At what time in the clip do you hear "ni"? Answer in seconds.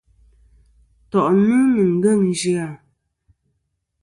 1.73-1.83